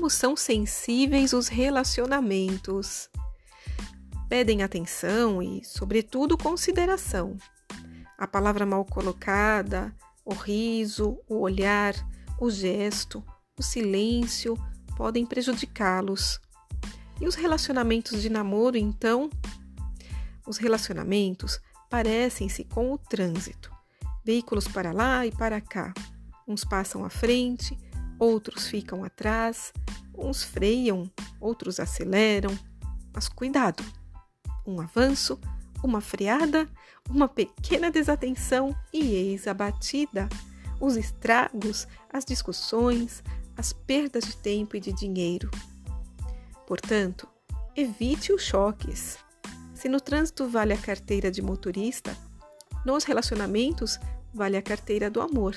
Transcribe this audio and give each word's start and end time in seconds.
Como 0.00 0.08
são 0.08 0.34
sensíveis 0.34 1.34
os 1.34 1.48
relacionamentos? 1.48 3.10
Pedem 4.30 4.62
atenção 4.62 5.42
e, 5.42 5.62
sobretudo, 5.62 6.38
consideração. 6.38 7.36
A 8.16 8.26
palavra 8.26 8.64
mal 8.64 8.82
colocada, 8.82 9.94
o 10.24 10.32
riso, 10.32 11.18
o 11.28 11.40
olhar, 11.40 11.94
o 12.40 12.50
gesto, 12.50 13.22
o 13.58 13.62
silêncio 13.62 14.56
podem 14.96 15.26
prejudicá-los. 15.26 16.40
E 17.20 17.28
os 17.28 17.34
relacionamentos 17.34 18.22
de 18.22 18.30
namoro, 18.30 18.78
então? 18.78 19.28
Os 20.46 20.56
relacionamentos 20.56 21.60
parecem-se 21.90 22.64
com 22.64 22.90
o 22.90 22.96
trânsito. 22.96 23.70
Veículos 24.24 24.66
para 24.66 24.92
lá 24.92 25.26
e 25.26 25.30
para 25.30 25.60
cá. 25.60 25.92
Uns 26.48 26.64
passam 26.64 27.04
à 27.04 27.10
frente, 27.10 27.76
outros 28.20 28.68
ficam 28.68 29.02
atrás, 29.02 29.72
uns 30.16 30.44
freiam, 30.44 31.10
outros 31.40 31.80
aceleram. 31.80 32.56
Mas 33.12 33.28
cuidado! 33.28 33.82
Um 34.66 34.80
avanço, 34.80 35.40
uma 35.82 36.00
freada, 36.00 36.68
uma 37.08 37.26
pequena 37.26 37.90
desatenção 37.90 38.76
e 38.92 39.14
eis 39.14 39.48
a 39.48 39.54
batida. 39.54 40.28
Os 40.78 40.96
estragos, 40.96 41.88
as 42.12 42.24
discussões, 42.24 43.22
as 43.56 43.72
perdas 43.72 44.24
de 44.24 44.36
tempo 44.36 44.76
e 44.76 44.80
de 44.80 44.92
dinheiro. 44.92 45.50
Portanto, 46.66 47.26
evite 47.74 48.32
os 48.32 48.42
choques. 48.42 49.18
Se 49.74 49.88
no 49.88 50.00
trânsito 50.00 50.46
vale 50.46 50.72
a 50.72 50.78
carteira 50.78 51.30
de 51.30 51.42
motorista, 51.42 52.16
nos 52.84 53.04
relacionamentos 53.04 53.98
vale 54.32 54.56
a 54.56 54.62
carteira 54.62 55.10
do 55.10 55.20
amor. 55.20 55.56